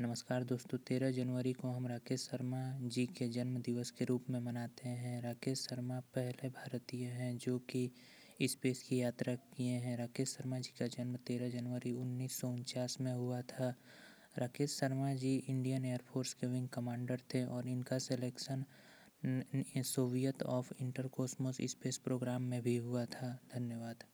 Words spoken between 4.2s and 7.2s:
में मनाते हैं। राकेश शर्मा पहले भारतीय